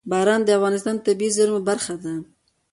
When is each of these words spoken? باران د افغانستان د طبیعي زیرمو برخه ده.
باران 0.09 0.41
د 0.45 0.49
افغانستان 0.57 0.95
د 0.97 1.01
طبیعي 1.07 1.35
زیرمو 1.35 1.59
برخه 1.69 1.93
ده. 2.03 2.13